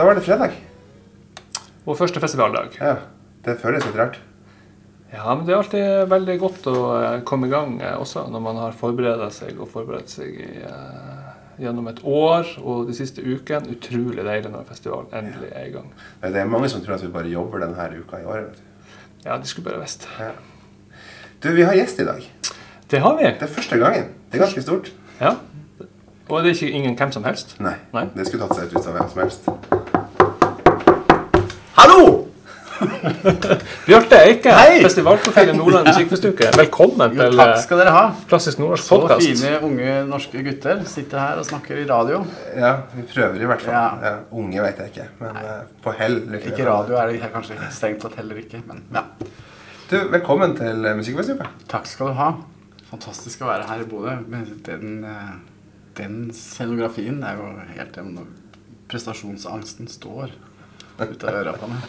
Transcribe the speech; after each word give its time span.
Da 0.00 0.04
var 0.06 0.14
det 0.16 0.22
fredag. 0.24 0.54
Og 1.84 1.96
første 1.98 2.20
festivaldag. 2.22 2.72
Ja. 2.80 2.94
Det 3.44 3.58
føles 3.60 3.84
litt 3.84 3.98
rart. 4.00 4.14
Ja, 5.12 5.34
men 5.34 5.42
det 5.44 5.52
er 5.52 5.58
alltid 5.58 5.88
veldig 6.08 6.36
godt 6.40 6.68
å 6.70 6.76
eh, 6.96 7.16
komme 7.28 7.50
i 7.50 7.52
gang 7.52 7.74
eh, 7.84 7.98
også, 8.00 8.22
når 8.32 8.42
man 8.46 8.60
har 8.62 8.78
forberedt 8.78 9.34
seg 9.36 9.58
og 9.60 9.68
forberedt 9.68 10.08
seg 10.08 10.38
i, 10.40 10.62
uh, 10.64 11.34
gjennom 11.60 11.90
et 11.92 12.00
år 12.00 12.48
og 12.62 12.88
de 12.88 12.96
siste 12.96 13.20
ukene. 13.20 13.74
Utrolig 13.74 14.24
deilig 14.24 14.54
når 14.54 14.64
festivalen 14.70 15.12
endelig 15.20 15.50
er 15.52 15.66
i 15.68 15.74
gang. 15.74 15.90
Det 16.22 16.40
er 16.46 16.48
mange 16.48 16.70
som 16.72 16.80
tror 16.80 16.96
at 16.96 17.04
vi 17.04 17.12
bare 17.18 17.34
jobber 17.34 17.66
denne 17.66 17.90
uka 18.00 18.22
i 18.22 18.24
året. 18.24 18.56
Ja, 19.26 19.36
de 19.36 19.52
skulle 19.52 19.68
bare 19.68 19.82
visst. 19.82 20.08
Ja. 20.16 20.30
Du, 21.44 21.50
vi 21.58 21.68
har 21.68 21.76
gjest 21.76 22.00
i 22.00 22.08
dag. 22.08 22.24
Det 22.88 23.04
har 23.04 23.20
vi. 23.20 23.28
Det 23.28 23.50
er 23.50 23.52
første 23.58 23.82
gangen. 23.84 24.08
Det 24.30 24.40
er 24.40 24.46
ganske 24.46 24.64
stort. 24.64 24.94
Ja. 25.20 25.36
Og 26.30 26.40
det 26.40 26.54
er 26.54 26.56
ikke 26.56 26.72
ingen 26.80 26.96
hvem 26.96 27.12
som 27.12 27.28
helst. 27.28 27.58
Nei. 27.60 27.76
Nei. 27.92 28.06
Det 28.16 28.30
skulle 28.30 28.48
tatt 28.48 28.62
seg 28.62 28.72
ut 28.72 28.86
av 28.86 28.96
hvem 28.96 29.12
som 29.12 29.24
helst. 29.26 29.78
Bjarte 33.86 34.18
Eike, 34.24 34.52
Hei! 34.54 34.80
festivalprofil 34.84 35.50
i 35.52 35.56
Nordland 35.56 35.88
musikkfestuke. 35.90 36.48
Velkommen 36.56 37.16
Jo, 37.16 37.26
takk 37.34 37.52
eh, 37.52 37.60
skal 37.64 37.82
dere 37.82 37.92
ha. 37.94 38.04
Klassisk 38.30 38.60
nordnorsk 38.62 38.86
Så 38.86 39.18
fine 39.20 39.52
unge 39.66 39.96
norske 40.08 40.42
gutter 40.46 40.80
sitter 40.88 41.20
her 41.20 41.42
og 41.42 41.46
snakker 41.48 41.82
i 41.82 41.84
radio. 41.88 42.22
Ja, 42.56 42.72
vi 42.94 43.04
prøver 43.10 43.36
i 43.42 43.50
hvert 43.50 43.64
fall. 43.66 43.76
Ja. 43.76 43.84
Ja, 44.06 44.14
unge 44.32 44.64
vet 44.64 44.80
jeg 44.80 44.94
ikke, 44.94 45.06
men 45.20 45.36
Nei. 45.36 45.54
på 45.84 45.94
hell. 46.00 46.18
Lykkelig. 46.24 46.54
Ikke 46.54 46.68
radio 46.70 46.98
er 47.02 47.12
det 47.12 47.32
kanskje 47.34 47.60
strengt 47.76 48.02
tatt 48.06 48.16
heller 48.20 48.40
ikke, 48.40 48.62
men 48.68 48.84
ja. 48.96 49.04
Du, 49.90 49.96
velkommen 50.14 50.56
til 50.56 50.86
eh, 50.86 51.46
Takk 51.68 51.88
skal 51.90 52.12
du 52.12 52.18
ha. 52.20 52.32
Fantastisk 52.90 53.42
å 53.44 53.50
være 53.50 53.68
her 53.68 53.84
i 53.84 53.88
Bodø. 53.90 54.16
Men 54.30 54.46
den, 54.66 55.02
eh, 55.04 55.32
den 56.00 56.20
scenografien 56.34 57.20
er 57.26 57.36
jo 57.40 57.50
helt 57.76 58.04
når 58.08 58.30
Prestasjonsangsten 58.90 59.86
står 59.86 60.32
ut 61.08 61.24
av 61.24 61.70
meg. 61.70 61.84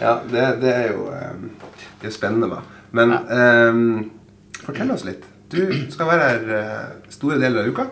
Ja, 0.00 0.14
det, 0.28 0.44
det 0.62 0.72
er 0.72 0.86
jo 0.92 1.08
eh, 1.14 1.68
Det 2.00 2.10
er 2.10 2.14
spennende, 2.14 2.48
da. 2.50 2.62
Men 2.92 3.14
eh, 3.16 4.60
fortell 4.62 4.92
oss 4.94 5.06
litt. 5.08 5.24
Du 5.52 5.60
skal 5.92 6.08
være 6.08 6.28
her 6.30 6.52
eh, 6.58 7.12
store 7.12 7.38
deler 7.40 7.62
av 7.62 7.72
uka. 7.72 7.86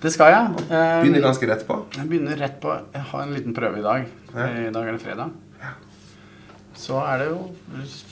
Det 0.00 0.12
skal 0.14 0.32
jeg. 0.32 0.64
Begynner 0.70 1.26
ganske 1.26 1.50
rett 1.50 1.66
på. 1.68 1.76
Jeg 1.98 2.08
begynner 2.08 2.38
rett 2.40 2.56
på 2.62 2.72
Jeg 2.94 3.04
har 3.10 3.26
en 3.26 3.34
liten 3.36 3.56
prøve 3.56 3.82
i 3.82 3.84
dag. 3.84 4.06
Ja. 4.32 4.46
I 4.48 4.72
dag 4.72 4.88
er 4.88 4.96
det 4.96 5.02
fredag. 5.04 5.34
Så 6.80 6.96
er 7.04 7.20
det 7.20 7.26
jo 7.28 7.42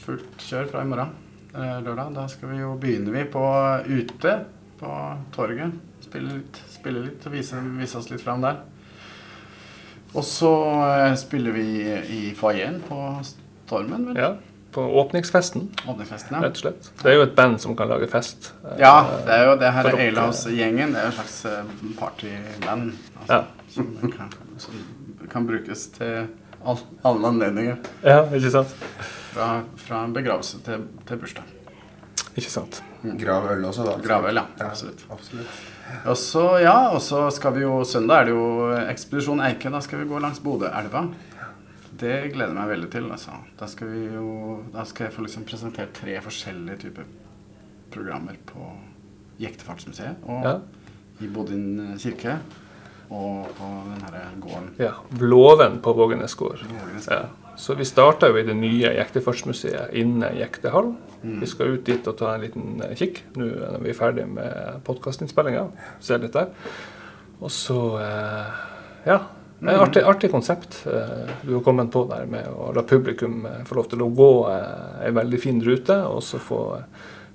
fullt 0.05 0.45
kjør 0.45 0.69
fra 0.69 0.83
i 0.85 0.91
morgen. 0.91 1.15
Lørdag. 1.57 2.13
Da 2.13 2.27
skal 2.29 2.53
vi 2.53 2.61
jo 2.61 2.75
begynner 2.81 3.15
vi 3.17 3.23
på 3.33 3.45
ute 3.89 4.35
på 4.79 4.97
torget. 5.33 5.79
Spille 6.05 6.37
litt, 6.37 6.61
spille 6.71 7.07
litt 7.07 7.25
og 7.25 7.35
vise, 7.35 7.63
vise 7.81 7.99
oss 7.99 8.11
litt 8.13 8.23
fram 8.23 8.45
der. 8.45 8.61
Og 10.15 10.25
så 10.25 10.51
eh, 11.05 11.15
spiller 11.21 11.53
vi 11.53 11.65
i 12.19 12.21
foajeen 12.39 12.79
på 12.89 12.99
Stormen, 13.67 14.07
vel? 14.09 14.17
Ja, 14.17 14.31
på 14.73 14.83
åpningsfesten, 15.01 15.67
Åpningsfesten, 15.89 16.37
ja. 16.37 16.43
rett 16.45 16.57
og 16.59 16.63
slett. 16.63 16.89
Det 17.03 17.11
er 17.13 17.17
jo 17.19 17.23
et 17.27 17.35
band 17.37 17.59
som 17.61 17.77
kan 17.77 17.89
lage 17.89 18.09
fest. 18.13 18.51
Eh, 18.65 18.79
Ja, 18.81 18.95
det 19.27 19.35
er 19.37 19.45
jo 19.51 19.55
det 19.61 19.73
her 19.73 19.89
dere- 19.89 20.09
Alehouse-gjengen. 20.09 20.93
Det 20.95 21.01
er 21.03 21.09
jo 21.09 21.13
et 21.13 21.19
slags 21.21 21.39
eh, 21.45 21.93
partyband. 21.99 22.93
Altså, 23.21 23.33
Ja. 23.35 23.43
som, 23.75 23.87
kan, 24.17 24.33
som 24.59 24.75
kan 25.31 25.47
brukes 25.47 25.87
til 25.99 26.27
all, 26.65 26.79
alle 27.05 27.29
anledninger. 27.29 27.77
Ja, 28.05 28.23
ikke 28.33 28.51
sant? 28.51 28.75
Fra, 29.33 29.63
fra 29.77 30.07
begravelse 30.13 30.59
til, 30.65 30.87
til 31.07 31.17
bursdag. 31.21 31.45
Ikke 32.39 32.51
sant. 32.53 32.81
Gravøl 33.19 33.65
også, 33.69 33.85
da. 33.87 33.97
Gravøl, 34.05 34.39
ja. 34.41 34.45
Ja, 34.61 34.69
Absolutt. 34.71 35.05
absolutt. 35.11 35.59
Og 36.07 36.17
så, 36.21 36.43
ja, 36.61 36.75
og 36.93 37.01
så 37.01 37.23
skal 37.33 37.55
vi 37.57 37.63
jo 37.65 37.79
Søndag 37.89 38.21
er 38.21 38.25
det 38.29 38.35
jo 38.37 38.49
Ekspedisjon 38.91 39.41
Eike. 39.47 39.71
Da 39.73 39.81
skal 39.85 40.03
vi 40.03 40.09
gå 40.11 40.21
langs 40.21 40.41
Bodøelva. 40.45 41.07
Det 41.99 42.13
gleder 42.35 42.53
jeg 42.53 42.59
meg 42.59 42.69
veldig 42.75 42.91
til. 42.93 43.09
altså. 43.11 43.33
Da 43.59 43.67
skal 43.67 43.89
vi 43.91 44.03
jo, 44.15 44.29
da 44.75 44.85
skal 44.87 45.09
jeg 45.09 45.15
få 45.17 45.25
liksom 45.25 45.47
presentert 45.49 45.95
tre 45.97 46.19
forskjellige 46.23 46.79
typer 46.85 47.09
programmer 47.91 48.37
på 48.47 48.69
Jektefartsmuseet 49.41 50.23
og 50.29 50.45
Ja. 50.45 50.55
i 51.25 51.27
Bodin 51.27 51.97
kirke. 51.99 52.39
Og 53.11 53.47
på 53.57 53.65
den 53.89 54.03
herre 54.05 54.27
gården. 54.41 54.71
Ja, 54.79 54.93
Blåven 55.11 55.81
på 55.81 55.95
Vågenes 55.97 56.35
gård. 56.37 56.59
Vågenes 56.69 57.09
Ja. 57.11 57.23
Så 57.59 57.75
vi 57.75 57.85
starta 57.85 58.29
jo 58.31 58.37
i 58.39 58.45
det 58.47 58.55
nye 58.55 58.93
Jektefartsmuseet 58.95 59.95
inne 59.99 60.31
i 60.31 60.43
Jektehallen. 60.45 60.93
Mm. 61.23 61.41
Vi 61.41 61.49
skal 61.51 61.75
ut 61.75 61.83
dit 61.87 62.07
og 62.07 62.15
ta 62.21 62.37
en 62.37 62.45
liten 62.45 62.85
eh, 62.87 62.95
kikk 62.99 63.25
nå 63.35 63.49
når 63.49 63.83
vi 63.83 63.91
er 63.91 63.99
ferdig 63.99 64.27
med 64.31 64.79
podkastinnspillinga. 64.87 65.65
Se 65.99 66.21
litt 66.23 66.39
der. 66.39 66.53
Og 67.43 67.51
så 67.55 67.81
eh, 68.05 68.63
Ja. 69.09 69.19
Det 69.59 69.73
er 69.73 69.75
et 69.75 69.83
artig, 69.83 70.03
artig 70.07 70.29
konsept 70.31 70.77
eh, 70.87 71.31
du 71.43 71.57
har 71.57 71.65
kommet 71.67 71.91
på 71.91 72.05
der 72.07 72.29
med 72.31 72.47
å 72.47 72.71
la 72.77 72.85
publikum 72.87 73.41
få 73.67 73.81
lov 73.81 73.89
til 73.91 74.05
å 74.07 74.11
gå 74.15 74.31
en 74.55 75.17
veldig 75.19 75.41
fin 75.43 75.59
rute, 75.67 75.97
og 76.07 76.23
så 76.23 76.39
få 76.39 76.61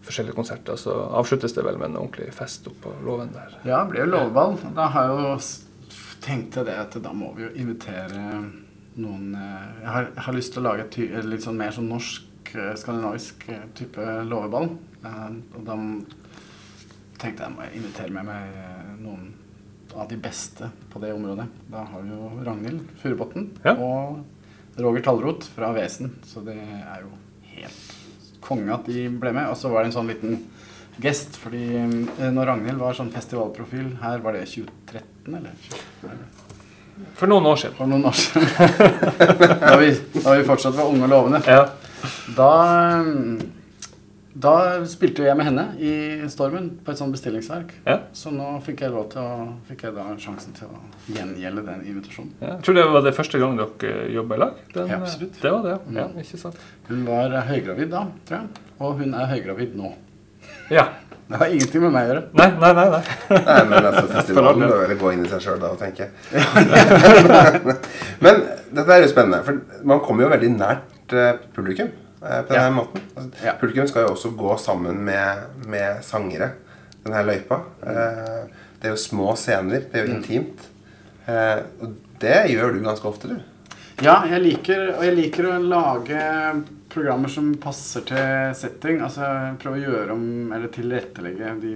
forskjellige 0.07 0.37
konserter. 0.37 0.79
Så 0.79 0.95
avsluttes 1.19 1.51
det 1.51 1.67
vel 1.67 1.75
med 1.81 1.91
en 1.91 1.99
ordentlig 2.05 2.31
fest 2.31 2.71
oppå 2.71 2.95
låven 3.03 3.35
der. 3.35 3.57
Ja, 3.67 3.83
det 3.83 3.91
blir 3.91 4.05
jo 4.05 4.13
lovball. 4.15 4.55
Da 4.71 4.87
har 4.95 5.11
jeg 5.11 5.19
jo 5.19 5.35
tenkt 6.23 6.53
til 6.55 6.71
det 6.71 6.79
at 6.79 6.95
da 7.03 7.11
må 7.11 7.33
vi 7.35 7.43
jo 7.49 7.55
invitere 7.59 8.23
noen 9.01 9.33
eh, 9.35 9.69
Jeg 9.83 9.89
har, 9.95 10.07
jeg 10.15 10.23
har 10.27 10.33
lyst 10.37 10.53
til 10.53 10.61
å 10.63 10.67
lage 10.67 10.89
ty 10.93 11.07
litt 11.25 11.43
sånn 11.45 11.57
mer 11.57 11.71
sånn 11.75 11.89
norsk, 11.89 12.51
eh, 12.55 12.73
skandinavisk 12.79 13.47
eh, 13.49 13.63
type 13.77 14.05
låveball. 14.29 14.69
Eh, 15.03 15.29
Og 15.57 15.63
da 15.67 15.77
tenkte 17.21 17.45
jeg 17.45 17.53
må 17.55 17.63
jeg 17.65 17.79
invitere 17.79 18.13
med 18.13 18.27
meg 18.27 18.59
eh, 18.59 18.91
noen 19.03 19.31
av 19.93 20.07
de 20.09 20.17
beste 20.17 20.69
på 20.89 20.99
det 21.03 21.11
området. 21.13 21.45
Da 21.69 21.83
har 21.85 22.01
vi 22.05 22.09
jo 22.15 22.29
Ragnhild 22.45 22.85
Furubotn 23.01 23.49
Ja. 23.65 23.75
og 23.77 24.23
Roger 24.81 25.03
Tallroth 25.05 25.49
fra 25.53 25.69
Vesen. 25.75 26.15
Så 26.25 26.41
det 26.45 26.55
er 26.57 27.03
jo 27.05 27.11
helt 27.53 27.91
konge 28.43 28.73
at 28.73 28.87
de 28.89 29.05
ble 29.09 29.31
med. 29.35 29.51
Og 29.53 29.57
så 29.59 29.69
var 29.71 29.83
det 29.85 29.91
en 29.91 29.97
sånn 29.99 30.09
liten 30.09 30.39
gest, 31.01 31.37
fordi 31.41 31.61
eh, 31.77 32.29
når 32.33 32.49
Ragnhild 32.51 32.81
var 32.81 32.97
sånn 32.97 33.13
festivalprofil 33.13 33.95
her, 34.01 34.19
var 34.25 34.33
det 34.37 34.47
2013, 34.49 35.37
eller? 35.39 35.53
2013, 35.69 36.09
eller? 36.09 36.52
For 37.17 37.29
noen 37.29 37.47
år 37.49 37.59
siden. 37.61 37.75
For 37.77 37.89
noen 37.89 38.05
år 38.09 38.15
siden. 38.17 38.47
da, 39.63 39.73
vi, 39.81 39.89
da 40.19 40.37
vi 40.37 40.45
fortsatt 40.47 40.77
var 40.77 40.89
unge 40.91 41.07
og 41.07 41.13
lovende. 41.13 41.41
Ja. 41.47 41.65
Da, 42.35 42.49
da 44.33 44.53
spilte 44.89 45.25
jeg 45.27 45.37
med 45.39 45.47
henne 45.47 45.65
i 45.77 45.93
Stormen 46.33 46.71
på 46.83 46.93
et 46.93 46.99
sånt 46.99 47.13
bestillingsverk. 47.15 47.73
Ja. 47.85 47.99
Så 48.17 48.33
nå 48.33 48.47
fikk 48.65 48.81
jeg, 48.85 48.93
lov 48.93 49.07
til 49.13 49.21
å, 49.21 49.49
fikk 49.69 49.85
jeg 49.87 49.97
da 49.97 50.07
sjansen 50.21 50.55
til 50.57 50.71
å 50.73 50.81
gjengjelde 51.13 51.65
den 51.69 51.83
invitasjonen. 51.91 52.33
Ja, 52.41 52.55
jeg 52.55 52.65
tror 52.67 52.79
det 52.79 52.87
var 52.95 53.05
det 53.07 53.15
første 53.17 53.41
gang 53.43 53.59
dere 53.61 54.07
jobba 54.13 54.37
i 54.39 54.43
lag. 54.45 54.63
Den, 54.73 54.93
Ja, 54.93 55.01
absolutt. 55.01 55.37
Det 55.41 55.53
var 55.53 55.67
det, 55.69 55.77
ja. 55.99 56.07
Sant? 56.45 56.63
Hun 56.89 57.05
var 57.09 57.37
høygravid 57.49 57.93
da, 57.93 58.07
tror 58.27 58.41
jeg. 58.41 58.65
Og 58.83 58.97
hun 59.03 59.13
er 59.17 59.29
høygravid 59.35 59.77
nå. 59.79 59.93
Ja. 60.73 60.87
Det 61.29 61.37
har 61.39 61.47
ingenting 61.55 61.81
med 61.81 61.91
meg 61.95 62.03
å 62.03 62.09
gjøre. 62.11 62.23
Nei, 62.37 62.47
nei, 62.59 62.71
nei. 62.77 62.87
nei. 62.93 63.03
Nei, 63.47 63.61
men 63.71 63.85
altså, 63.89 64.03
festivalen 64.11 64.65
bør 64.67 64.81
vel 64.87 64.97
gå 64.99 65.11
inn 65.15 65.23
i 65.25 65.29
seg 65.31 65.41
sjøl 65.45 65.59
da 65.61 65.69
og 65.73 65.79
tenke. 65.79 66.09
men 68.23 68.41
dette 68.73 68.89
er 68.97 69.03
jo 69.05 69.11
spennende, 69.11 69.39
for 69.45 69.85
man 69.87 70.01
kommer 70.03 70.25
jo 70.27 70.31
veldig 70.33 70.51
nært 70.57 71.15
eh, 71.15 71.39
publikum 71.55 71.89
eh, 71.89 72.41
på 72.43 72.51
denne 72.53 72.65
Ja. 72.67 72.73
måten. 72.75 73.05
Altså, 73.15 73.45
Ja. 73.45 73.55
Publikum 73.61 73.87
skal 73.89 74.05
jo 74.07 74.13
også 74.15 74.33
gå 74.37 74.57
sammen 74.61 74.99
med, 75.07 75.47
med 75.67 76.03
sangere, 76.05 76.51
denne 77.05 77.23
løypa. 77.27 77.61
Mm. 77.83 78.53
det 78.81 78.89
er 78.89 78.93
jo 78.97 78.99
små 78.99 79.33
scener, 79.39 79.79
det 79.91 79.95
er 80.01 80.05
Mm. 80.05 80.11
jo 80.11 80.15
intimt. 80.19 80.69
Eh, 81.27 81.59
og 81.81 81.95
det 82.19 82.37
gjør 82.51 82.73
du 82.75 82.83
ganske 82.83 83.07
ofte, 83.07 83.27
du. 83.31 83.39
Ja, 84.03 84.23
jeg 84.27 84.41
liker, 84.41 84.89
og 84.97 85.03
jeg 85.05 85.15
liker 85.15 85.47
å 85.53 85.59
lage 85.61 86.21
programmer 86.93 87.31
som 87.33 87.51
passer 87.61 88.05
til 88.07 88.53
setting. 88.57 89.01
Altså 89.05 89.27
prøve 89.61 89.79
å 89.79 89.83
gjøre 89.83 90.15
om, 90.15 90.25
eller 90.53 90.71
tilrettelegge 90.73 91.53
de, 91.63 91.73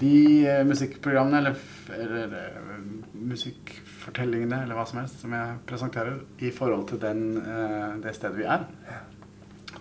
de 0.00 0.14
eh, 0.48 0.62
musikkprogrammene, 0.68 1.40
eller, 1.42 1.56
f- 1.56 1.90
eller 1.96 2.36
eh, 2.40 2.82
musikkfortellingene, 3.30 4.62
eller 4.64 4.78
hva 4.78 4.84
som 4.88 5.00
helst, 5.02 5.20
som 5.24 5.34
jeg 5.36 5.56
presenterer, 5.68 6.20
i 6.44 6.52
forhold 6.54 6.86
til 6.92 7.00
den, 7.02 7.24
eh, 7.40 7.88
det 8.04 8.14
stedet 8.18 8.38
vi 8.40 8.46
er. 8.48 8.68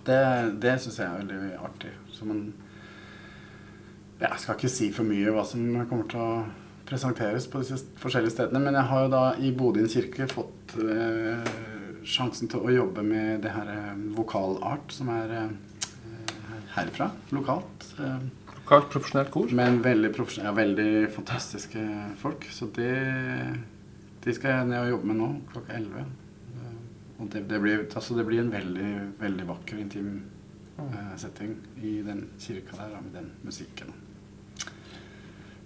Det, 0.07 0.21
det 0.63 0.77
syns 0.81 0.97
jeg 1.01 1.07
er 1.09 1.19
veldig 1.21 1.53
artig. 1.67 1.91
Så 2.15 2.25
man 2.29 2.47
Jeg 4.19 4.35
skal 4.41 4.57
ikke 4.57 4.69
si 4.71 4.89
for 4.91 5.07
mye 5.07 5.31
hva 5.31 5.45
som 5.47 5.61
kommer 5.87 6.07
til 6.11 6.19
å 6.19 6.31
presenteres 6.89 7.45
på 7.47 7.61
disse 7.61 7.77
forskjellige 8.01 8.33
stedene, 8.33 8.59
men 8.65 8.75
jeg 8.75 8.89
har 8.89 9.03
jo 9.05 9.11
da 9.13 9.21
i 9.39 9.51
Bodø 9.55 9.85
kirke 9.87 10.25
fått 10.27 10.73
eh, 10.81 11.45
sjansen 12.07 12.49
til 12.51 12.63
å 12.63 12.73
jobbe 12.73 13.03
med 13.05 13.41
det 13.43 13.53
her 13.55 13.71
eh, 13.73 13.95
vokalart, 14.15 14.93
som 14.95 15.09
er 15.13 15.33
eh, 15.35 15.49
herfra, 16.75 17.11
lokalt. 17.35 17.89
Eh, 17.99 18.29
Lokalt 18.59 18.89
profesjonelt 18.93 19.31
kor. 19.33 19.49
men 19.57 19.79
veldig, 19.81 20.11
ja, 20.37 20.51
veldig 20.53 21.09
fantastiske 21.15 21.83
folk. 22.21 22.45
Så 22.53 22.69
det 22.75 22.93
de 24.23 24.33
skal 24.35 24.51
jeg 24.51 24.67
ned 24.67 24.81
og 24.83 24.91
jobbe 24.91 25.07
med 25.09 25.17
nå 25.21 25.29
klokka 25.53 25.77
11. 25.79 26.03
Eh, 26.03 26.75
Og 27.19 27.31
det, 27.31 27.45
det, 27.49 27.61
blir, 27.61 27.85
altså 27.87 28.15
det 28.15 28.25
blir 28.27 28.43
en 28.43 28.51
veldig, 28.51 28.91
veldig 29.19 29.47
vakker, 29.47 29.79
intim 29.81 30.21
uh, 30.79 31.15
setting 31.19 31.57
i 31.83 31.97
den 32.05 32.29
kirka 32.39 32.77
der, 32.77 32.93
med 33.01 33.11
den 33.17 33.31
musikken. 33.43 33.91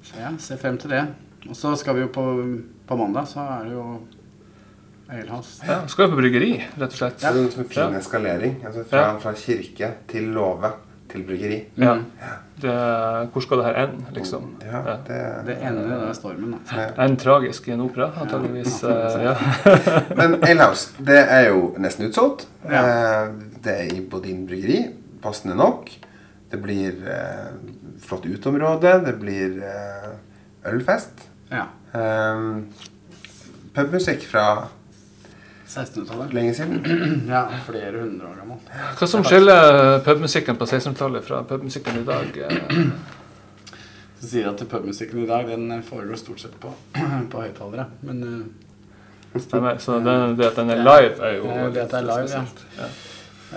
Så 0.01 0.17
ja, 0.17 0.31
ser 0.39 0.57
frem 0.57 0.77
til 0.81 0.95
det. 0.95 1.03
Og 1.49 1.55
så 1.55 1.75
skal 1.75 1.95
vi 1.95 2.01
jo 2.05 2.09
på, 2.13 2.23
på 2.87 2.97
mandag, 2.97 3.27
så 3.29 3.43
er 3.45 3.67
det 3.67 3.75
jo 3.75 3.85
Ja, 5.11 5.41
skal 5.87 6.07
jo 6.07 6.13
på 6.15 6.21
bryggeri, 6.21 6.53
rett 6.79 6.93
og 6.93 6.97
slett. 6.97 7.21
Ja. 7.21 7.31
Det 7.35 7.43
er 7.43 7.59
en 7.59 7.69
fin 7.69 7.95
eskalering. 7.99 8.55
Altså 8.65 8.83
fra, 8.89 8.97
Ja. 8.99 9.17
fra 9.19 9.33
kirke 9.33 9.91
til 10.07 10.23
låve 10.33 10.71
til 11.11 11.23
bryggeri. 11.27 11.59
Ja. 11.77 11.93
Mm. 11.93 12.05
Det, 12.63 12.73
hvor 13.33 13.41
skal 13.41 13.57
det 13.57 13.65
her 13.65 13.75
ende, 13.83 14.05
liksom? 14.15 14.55
Ja, 14.61 14.77
Ja. 14.87 14.95
det, 15.07 15.45
Det 15.47 15.57
ender 15.61 15.85
i 15.85 16.05
den 16.05 16.13
stormen. 16.15 16.55
Da. 16.71 17.03
En 17.03 17.17
tragisk 17.17 17.67
i 17.67 17.71
en 17.71 17.81
opera, 17.81 18.11
antageligvis. 18.21 18.81
Ja. 18.83 18.89
eh, 18.89 19.23
Ja. 19.23 19.35
Men 20.17 20.43
Alehouse, 20.43 20.89
det 20.99 21.19
er 21.29 21.49
jo 21.49 21.75
nesten 21.77 22.07
utsolgt. 22.09 22.47
Ja. 22.69 23.23
Eh, 23.25 23.29
Det 23.63 23.73
er 23.79 23.93
i 23.95 24.01
Bodin 24.01 24.47
bryggeri. 24.47 24.89
Passende 25.21 25.55
nok. 25.55 25.89
Det 26.51 26.61
blir 26.61 26.93
eh, 27.07 27.51
flott 27.99 28.25
uteområde. 28.25 29.05
Det 29.05 29.19
blir 29.19 29.61
eh, 29.63 30.71
ølfest. 30.73 31.27
Ja. 31.51 31.65
Um, 31.93 32.67
pubmusikk 33.75 34.23
fra 34.27 34.67
1600-tallet. 35.73 36.33
lenge 36.37 36.53
siden. 36.53 36.83
Ja, 37.33 37.43
flere 37.65 38.01
hundre 38.03 38.27
år 38.29 38.39
gammel. 38.41 38.57
Hva 38.99 39.07
som 39.09 39.23
skiller 39.25 39.99
pubmusikken 40.05 40.57
på 40.59 40.65
1600-tallet 40.69 41.25
fra 41.27 41.41
pubmusikken 41.49 42.01
i 42.01 42.05
dag? 42.07 42.37
eh? 42.47 42.83
Så 44.23 44.29
sier 44.31 44.45
at 44.53 44.61
pubmusikken 44.71 45.23
i 45.23 45.27
dag 45.27 45.49
den 45.49 45.81
foregår 45.83 46.15
stort 46.21 46.39
sett 46.39 46.53
på, 46.61 46.69
på 47.31 47.41
høyttalere. 47.43 47.87
Men 48.07 48.21
eh, 48.27 49.39
Stemmer. 49.41 49.79
Så 49.81 49.97
det, 50.05 50.13
det 50.37 50.45
at 50.51 50.59
den 50.61 50.69
er 50.69 50.83
live, 50.85 51.15
er 51.25 51.35
jo 51.39 51.49
Det 51.73 51.81
at 51.87 51.91
det 51.91 51.99
er 51.99 52.07
live, 52.07 52.29
ja. 52.29 52.43
spesielt. 52.45 52.63
ja. 52.77 52.87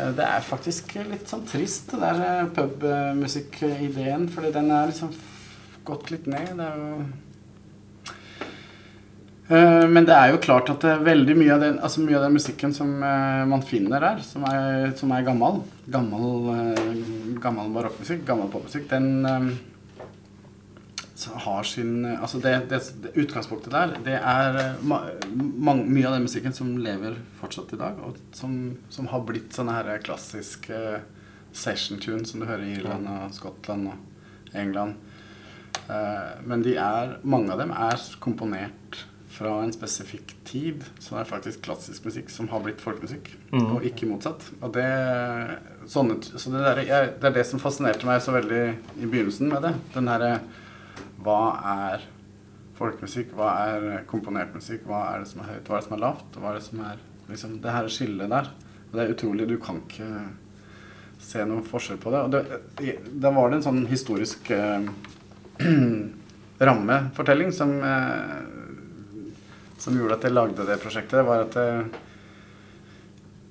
eh, 0.00 0.10
det 0.16 0.26
er 0.32 0.40
faktisk 0.48 0.94
litt 1.12 1.28
sånn 1.28 1.44
trist, 1.46 1.92
det 1.92 2.00
der 2.00 2.24
eh, 2.30 2.48
pubmusikk-ideen. 2.56 4.26
Fordi 4.32 4.52
den 4.56 4.70
er 4.72 4.88
liksom 4.90 5.12
gått 5.86 6.10
litt 6.14 6.26
ned. 6.32 6.54
Det 6.56 6.66
er 6.72 6.82
jo 6.82 6.90
Eh, 6.96 7.04
Men 9.46 10.02
det 10.08 10.14
er 10.16 10.32
jo 10.32 10.40
klart 10.42 10.70
at 10.72 10.82
er 10.90 11.04
veldig 11.06 11.36
mye 11.38 11.52
av 11.54 11.60
den, 11.62 11.76
altså 11.78 12.02
mye 12.02 12.16
av 12.18 12.24
den 12.26 12.34
musikken 12.34 12.72
som 12.74 12.96
eh, 12.98 13.44
man 13.46 13.62
finner 13.62 14.02
der, 14.02 14.18
som 14.26 14.42
er, 14.48 14.90
som 14.98 15.12
er 15.14 15.22
gammel, 15.22 15.60
gammel, 15.86 16.48
eh, 16.50 16.88
gammel 17.44 17.70
barokkmusikk, 17.76 18.24
gammel 18.26 18.50
popmusikk, 18.50 18.88
den 18.90 19.06
eh, 19.30 19.46
har 21.46 21.62
sin 21.62 22.04
Altså 22.04 22.38
det, 22.42 22.54
det, 22.70 22.82
det 23.02 23.14
utgangspunktet 23.22 23.72
der, 23.72 23.94
det 24.04 24.18
er 24.18 24.60
eh, 24.60 24.82
ma, 24.82 25.00
mang, 25.30 25.86
mye 25.86 26.10
av 26.10 26.18
den 26.18 26.26
musikken 26.26 26.54
som 26.56 26.74
lever 26.82 27.16
fortsatt 27.40 27.72
i 27.76 27.80
dag, 27.80 28.02
og 28.02 28.18
som, 28.34 28.76
som 28.90 29.08
har 29.14 29.24
blitt 29.28 29.54
sånne 29.54 29.78
her 29.78 30.02
klassiske 30.04 31.00
session 31.56 32.02
tunes 32.02 32.32
som 32.32 32.42
du 32.42 32.50
hører 32.50 32.66
i 32.66 32.76
Irland 32.76 33.08
og 33.08 33.34
Skottland 33.36 33.92
og 33.94 34.56
England. 34.58 34.98
Eh, 35.86 36.32
men 36.44 36.64
de 36.66 36.76
er, 36.82 37.20
mange 37.22 37.54
av 37.54 37.62
dem 37.62 37.72
er 37.72 38.10
komponert 38.20 39.06
fra 39.36 39.52
en 39.62 39.72
spesifikk 39.74 40.32
tid, 40.48 40.84
så 41.02 41.18
er 41.20 41.28
faktisk 41.28 41.60
klassisk 41.66 42.06
musikk 42.08 42.30
som 42.32 42.48
har 42.48 42.62
blitt 42.64 42.80
folkemusikk, 42.80 43.30
Mm. 43.52 43.66
og 43.76 43.84
ikke 43.84 44.08
motsatt. 44.08 44.46
Og 44.64 44.72
det, 44.72 44.86
sånne, 45.92 46.16
så 46.24 46.50
det, 46.54 46.62
der, 46.64 46.80
jeg, 46.88 47.10
det 47.20 47.28
er 47.30 47.34
det 47.36 47.44
som 47.46 47.60
fascinerte 47.60 48.08
meg 48.08 48.22
så 48.24 48.32
veldig 48.34 48.60
i 49.02 49.06
begynnelsen 49.08 49.50
med 49.52 49.62
det. 49.66 49.74
Den 49.94 50.08
herre 50.08 50.38
Hva 51.22 51.38
er 51.72 52.06
folkemusikk? 52.78 53.32
Hva 53.36 53.50
er 53.66 54.04
komponert 54.08 54.54
musikk? 54.56 54.84
Hva 54.88 55.02
er 55.14 55.22
det 55.24 55.28
som 55.30 55.40
er 55.44 55.52
høyt? 55.54 55.68
Hva 55.68 55.76
er 55.76 55.80
det 55.82 55.88
som 55.88 55.96
er 55.96 56.02
lavt? 56.04 56.36
Hva 56.40 56.50
er 56.50 56.58
det 56.58 56.64
som 56.66 56.80
er 56.86 56.98
liksom, 57.28 57.54
Det 57.64 57.72
her 57.76 57.88
skillet 57.92 58.30
der. 58.30 58.50
Og 58.90 58.92
det 58.98 59.04
er 59.06 59.14
utrolig. 59.14 59.48
Du 59.48 59.56
kan 59.58 59.80
ikke 59.82 60.10
se 61.26 61.44
noen 61.48 61.64
forskjell 61.66 61.98
på 62.02 62.12
det. 62.14 62.20
Og 62.20 62.30
det, 62.34 62.96
da 63.20 63.32
var 63.34 63.50
det 63.50 63.58
en 63.60 63.66
sånn 63.68 63.86
historisk 63.90 64.50
eh, 64.54 64.84
rammefortelling 66.68 67.52
som 67.52 67.72
eh, 67.84 68.36
som 69.78 69.96
gjorde 69.96 70.18
at 70.18 70.26
jeg 70.26 70.34
lagde 70.34 70.66
det 70.68 70.78
prosjektet, 70.82 71.24
var 71.26 71.44
at 71.46 71.56
jeg, 71.60 71.86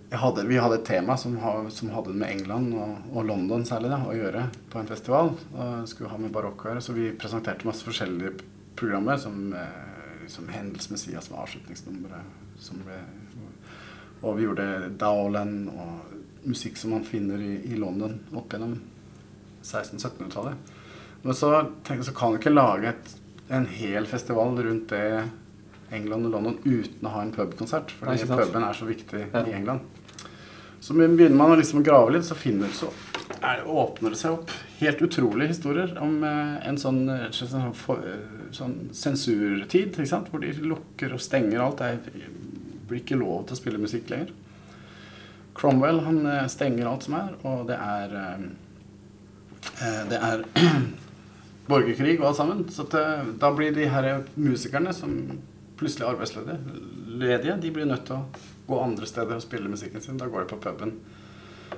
jeg 0.10 0.22
hadde, 0.22 0.46
vi 0.48 0.60
hadde 0.62 0.80
et 0.80 0.88
tema 0.88 1.18
som, 1.20 1.36
som 1.74 1.92
hadde 1.94 2.16
med 2.16 2.30
England 2.30 2.74
og, 2.78 3.12
og 3.14 3.28
London 3.28 3.66
særlig 3.68 3.92
da, 3.92 4.00
å 4.06 4.16
gjøre 4.16 4.48
på 4.72 4.82
en 4.82 4.90
festival. 4.90 5.34
Og 5.54 5.90
skulle 5.92 6.12
ha 6.14 6.20
med 6.22 6.34
barokk 6.36 6.66
å 6.66 6.72
gjøre, 6.72 6.84
så 6.86 6.96
vi 6.96 7.12
presenterte 7.20 7.68
masse 7.68 7.86
forskjellige 7.86 8.36
programmer, 8.80 9.20
som, 9.22 9.54
eh, 9.54 10.26
som 10.32 10.50
Hendels 10.52 10.90
Messias 10.92 11.30
med 11.32 11.40
avslutningsnummeret. 11.44 12.42
Som 12.62 12.80
ble, 12.86 12.98
og 14.24 14.38
vi 14.38 14.46
gjorde 14.46 14.68
Dowland 14.98 15.70
og 15.74 16.48
musikk 16.48 16.78
som 16.80 16.94
man 16.96 17.06
finner 17.06 17.42
i, 17.42 17.58
i 17.74 17.78
London 17.78 18.20
opp 18.38 18.54
gjennom 18.54 18.78
1600-1700-tallet. 19.66 20.74
Men 21.26 21.38
så 21.38 21.52
tenkte 21.84 22.00
jeg 22.00 22.10
så 22.10 22.16
kan 22.18 22.34
du 22.34 22.40
ikke 22.40 22.54
lage 22.54 22.94
et, 22.94 23.16
en 23.54 23.66
hel 23.70 24.08
festival 24.10 24.56
rundt 24.62 24.94
det 24.94 25.26
England 25.94 26.26
og 26.26 26.32
London 26.32 26.58
uten 26.66 27.06
å 27.08 27.12
ha 27.14 27.22
en 27.22 27.34
pubkonsert. 27.36 27.92
Fordi 28.00 28.26
puben 28.30 28.64
er 28.64 28.74
så 28.74 28.86
viktig 28.90 29.28
Ja. 29.34 29.44
i 29.46 29.54
England. 29.54 29.80
Så 30.80 30.94
begynner 30.94 31.36
man 31.36 31.52
å 31.52 31.58
liksom 31.58 31.84
grave 31.84 32.12
litt, 32.14 32.26
så 32.26 32.36
finner 32.38 32.68
så 32.70 32.90
er, 33.42 33.64
åpner 33.66 34.10
det 34.14 34.18
seg 34.20 34.32
opp 34.36 34.52
helt 34.80 35.02
utrolige 35.02 35.48
historier 35.48 35.96
om 36.02 36.24
eh, 36.24 36.68
en 36.68 36.78
sånn, 36.78 37.08
sånn, 37.34 37.72
eh, 37.72 38.52
sånn 38.54 38.76
sensurtid, 38.94 39.96
hvor 40.30 40.40
de 40.44 40.52
lukker 40.62 41.14
og 41.14 41.22
stenger 41.22 41.60
alt. 41.64 41.78
Det 41.78 42.28
blir 42.88 43.02
ikke 43.02 43.18
lov 43.18 43.48
til 43.48 43.58
å 43.58 43.62
spille 43.62 43.82
musikk 43.82 44.10
lenger. 44.14 44.30
Cromwell 45.56 46.04
han 46.06 46.26
eh, 46.26 46.46
stenger 46.52 46.86
alt 46.92 47.04
som 47.08 47.18
er, 47.18 47.34
og 47.44 47.66
det 47.68 47.80
er 47.80 48.16
Det 50.10 50.20
er 50.22 50.44
borgerkrig 51.70 52.20
og 52.20 52.28
alt 52.30 52.38
sammen. 52.38 52.64
Så 52.70 52.86
eh, 52.94 53.26
da 53.42 53.50
blir 53.56 53.74
de 53.74 53.88
her 53.90 54.24
musikerne 54.38 54.94
som 54.94 55.16
plutselig 55.80 56.08
arbeidsledige, 56.08 57.58
de 57.62 57.72
blir 57.72 57.88
nødt 57.90 58.06
til 58.08 58.18
å 58.18 58.26
gå 58.68 58.80
andre 58.82 59.08
steder 59.10 59.38
og 59.38 59.44
spille 59.44 59.72
musikken 59.72 60.02
sin. 60.04 60.18
Da 60.20 60.30
går 60.32 60.46
de 60.46 60.54
på 60.54 60.62
puben. 60.64 60.96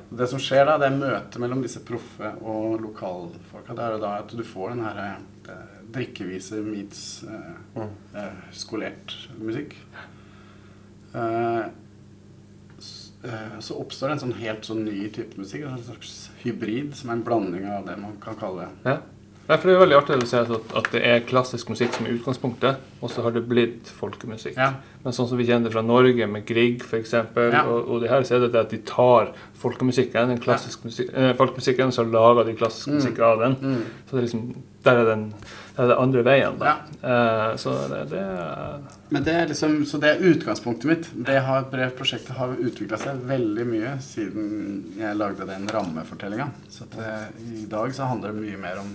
Det 0.10 0.28
som 0.30 0.40
skjer 0.42 0.68
da, 0.68 0.78
det 0.80 0.88
er 0.90 1.00
møtet 1.00 1.40
mellom 1.42 1.64
disse 1.64 1.82
proffe 1.86 2.30
og 2.46 2.78
lokalfolka. 2.84 3.76
Det 3.76 3.88
er 3.88 3.98
da 4.04 4.14
at 4.22 4.36
du 4.36 4.44
får 4.46 4.76
den 4.76 4.86
her 4.86 5.02
eh, 5.08 5.74
drikkevise 5.98 6.62
meets 6.64 7.02
eh, 7.28 7.82
eh, 7.82 8.40
skolert 8.56 9.16
musikk. 9.42 9.76
Eh, 11.18 11.68
så 13.60 13.76
oppstår 13.82 14.14
en 14.14 14.22
sånn 14.22 14.36
helt 14.38 14.68
sånn 14.68 14.86
ny 14.86 15.08
type 15.12 15.40
musikk. 15.40 15.66
En 15.68 15.84
slags 15.84 16.30
hybrid 16.44 16.94
som 16.96 17.10
er 17.12 17.18
en 17.18 17.28
blanding 17.28 17.68
av 17.72 17.88
det 17.90 17.98
man 18.00 18.20
kan 18.24 18.38
kalle 18.40 18.70
Ja. 18.86 19.00
Nei, 19.48 19.56
for 19.56 19.70
Det 19.70 19.76
er 19.78 19.80
veldig 19.80 19.96
artig 19.96 20.16
å 20.20 20.26
si 20.28 20.36
at, 20.36 20.50
at 20.76 20.88
det 20.92 21.02
er 21.08 21.22
klassisk 21.24 21.70
musikk 21.72 21.94
som 21.96 22.06
er 22.10 22.18
utgangspunktet, 22.18 22.82
og 23.00 23.12
så 23.14 23.24
har 23.24 23.32
det 23.32 23.46
blitt 23.48 23.88
folkemusikk. 23.96 24.58
Ja. 24.60 24.74
Men 25.06 25.14
sånn 25.16 25.30
som 25.30 25.40
vi 25.40 25.46
kjenner 25.48 25.70
det 25.70 25.76
fra 25.78 25.84
Norge, 25.88 26.28
med 26.28 26.44
Grieg 26.50 26.82
f.eks., 26.84 27.14
Ja. 27.16 27.62
og, 27.64 27.88
og 27.88 28.02
det 28.04 28.10
her 28.12 28.26
så 28.28 28.36
er 28.36 28.44
det 28.44 28.50
det 28.58 28.60
at 28.66 28.74
de 28.76 28.82
tar 28.90 29.32
folkemusikken, 29.62 30.34
den 30.34 30.42
klassiske 30.44 30.84
musik, 30.90 31.14
eh, 31.16 31.32
folkemusikken, 31.40 31.94
så 31.96 32.04
lager 32.04 32.44
de 32.50 32.58
klassisk 32.60 32.92
musikk 32.98 33.20
av 33.24 33.40
den. 33.46 33.56
Mm. 33.62 33.86
Så 34.10 34.18
det 34.18 34.20
er 34.20 34.28
liksom, 34.28 34.44
der 34.84 35.00
er, 35.02 35.08
den, 35.14 35.24
der 35.78 35.84
er 35.86 35.92
det 35.94 35.98
andre 36.04 36.26
veien, 36.28 36.60
da. 36.60 36.76
Eh, 37.00 37.56
så 37.64 37.78
det, 37.92 38.04
det 38.12 38.20
er 38.28 38.78
Men 39.16 39.24
det 39.24 39.34
er 39.40 39.48
liksom, 39.54 39.80
så 39.88 40.00
det 40.04 40.12
er 40.12 40.28
utgangspunktet 40.34 40.92
mitt. 40.92 41.10
Det 41.28 41.40
har, 41.48 41.64
brev- 41.72 41.96
prosjektet 41.96 42.36
har 42.36 42.52
utvikla 42.60 43.00
seg 43.00 43.24
veldig 43.32 43.66
mye 43.72 43.96
siden 44.04 44.52
jeg 45.00 45.16
lagde 45.24 45.48
den 45.48 45.68
rammefortellinga. 45.72 46.52
Så 46.68 46.84
det, 46.98 47.16
i 47.62 47.66
dag 47.72 47.96
så 47.96 48.12
handler 48.12 48.36
det 48.36 48.44
mye 48.44 48.60
mer 48.68 48.84
om, 48.84 48.92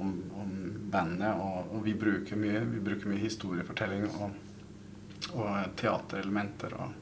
om, 0.00 0.14
om 0.40 0.54
bandet, 0.90 1.34
og, 1.36 1.74
og 1.74 1.84
vi 1.84 1.94
bruker 1.98 2.38
mye, 2.40 2.62
vi 2.70 2.80
bruker 2.84 3.10
mye 3.10 3.22
historiefortelling 3.22 4.06
og, 4.10 4.32
og 5.36 5.76
teaterelementer 5.80 6.74
og 6.80 6.96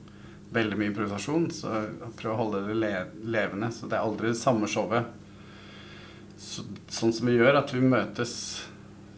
veldig 0.54 0.78
mye 0.78 0.92
improvisasjon. 0.92 1.48
Så 1.54 1.72
jeg 1.74 2.12
prøver 2.18 2.34
å 2.34 2.40
holde 2.42 2.64
det 2.68 2.76
le, 2.78 2.92
levende. 3.36 3.70
Så 3.74 3.88
det 3.88 3.98
er 3.98 4.06
aldri 4.06 4.32
det 4.32 4.40
samme 4.40 4.70
showet. 4.70 5.08
Så, 6.38 6.64
sånn 6.94 7.14
som 7.14 7.30
vi 7.30 7.38
gjør, 7.38 7.60
at 7.62 7.74
vi 7.74 7.82
møtes 7.82 8.34